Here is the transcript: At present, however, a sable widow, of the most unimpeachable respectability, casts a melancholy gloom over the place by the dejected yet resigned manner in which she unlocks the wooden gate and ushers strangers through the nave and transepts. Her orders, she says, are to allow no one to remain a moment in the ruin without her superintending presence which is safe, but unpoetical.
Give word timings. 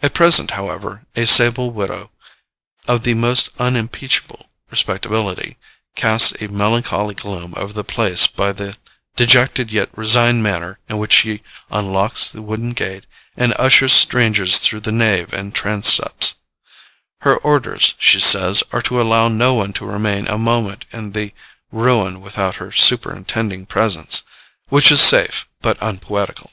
At 0.00 0.14
present, 0.14 0.52
however, 0.52 1.06
a 1.16 1.26
sable 1.26 1.72
widow, 1.72 2.12
of 2.86 3.02
the 3.02 3.14
most 3.14 3.48
unimpeachable 3.58 4.48
respectability, 4.70 5.56
casts 5.96 6.40
a 6.40 6.46
melancholy 6.46 7.16
gloom 7.16 7.54
over 7.56 7.72
the 7.72 7.82
place 7.82 8.28
by 8.28 8.52
the 8.52 8.76
dejected 9.16 9.72
yet 9.72 9.88
resigned 9.98 10.44
manner 10.44 10.78
in 10.88 10.98
which 10.98 11.12
she 11.12 11.42
unlocks 11.68 12.30
the 12.30 12.42
wooden 12.42 12.74
gate 12.74 13.06
and 13.36 13.52
ushers 13.58 13.92
strangers 13.92 14.60
through 14.60 14.82
the 14.82 14.92
nave 14.92 15.32
and 15.32 15.52
transepts. 15.52 16.34
Her 17.22 17.36
orders, 17.36 17.94
she 17.98 18.20
says, 18.20 18.62
are 18.70 18.82
to 18.82 19.00
allow 19.00 19.26
no 19.26 19.54
one 19.54 19.72
to 19.72 19.84
remain 19.84 20.28
a 20.28 20.38
moment 20.38 20.84
in 20.92 21.10
the 21.10 21.32
ruin 21.72 22.20
without 22.20 22.54
her 22.62 22.70
superintending 22.70 23.66
presence 23.66 24.22
which 24.68 24.92
is 24.92 25.00
safe, 25.00 25.48
but 25.60 25.76
unpoetical. 25.82 26.52